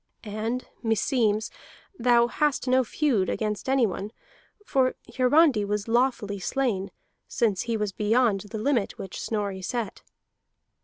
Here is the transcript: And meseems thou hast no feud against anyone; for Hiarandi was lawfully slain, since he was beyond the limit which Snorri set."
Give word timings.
And 0.23 0.65
meseems 0.83 1.51
thou 1.95 2.25
hast 2.25 2.67
no 2.67 2.83
feud 2.83 3.29
against 3.29 3.69
anyone; 3.69 4.11
for 4.65 4.95
Hiarandi 5.15 5.63
was 5.63 5.87
lawfully 5.87 6.39
slain, 6.39 6.89
since 7.27 7.61
he 7.61 7.77
was 7.77 7.91
beyond 7.91 8.39
the 8.49 8.57
limit 8.57 8.97
which 8.97 9.21
Snorri 9.21 9.61
set." 9.61 10.01